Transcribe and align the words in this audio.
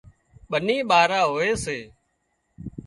ٻني 0.49 0.77
ٻارا 0.89 1.21
هوئي 1.31 1.51
سي 1.63 1.79